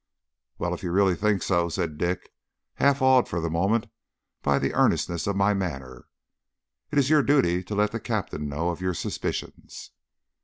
[0.57, 2.31] "Well, if you really think so," said Dick,
[2.73, 3.85] half awed for the moment
[4.41, 6.07] by the earnestness of my manner,
[6.89, 9.91] "it is your duty to let the Captain know of your suspicions."